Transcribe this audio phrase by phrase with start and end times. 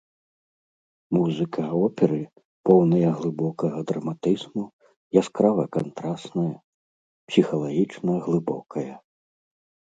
[1.15, 2.17] Музыка оперы
[2.69, 4.65] поўная глыбокага драматызму,
[5.23, 6.49] яскрава кантрасная,
[7.31, 8.91] псіхалагічна глыбокая.